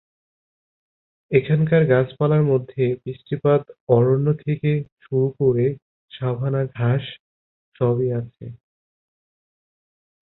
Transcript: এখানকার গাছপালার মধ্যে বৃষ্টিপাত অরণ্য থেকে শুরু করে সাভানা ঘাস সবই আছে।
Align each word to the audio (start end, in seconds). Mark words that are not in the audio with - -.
এখানকার 1.31 1.81
গাছপালার 1.91 2.43
মধ্যে 2.43 2.83
বৃষ্টিপাত 3.03 3.61
অরণ্য 3.89 4.27
থেকে 4.43 4.71
শুরু 5.01 5.27
করে 5.39 5.65
সাভানা 6.11 6.61
ঘাস 6.75 7.03
সবই 7.75 8.09
আছে। 8.19 8.45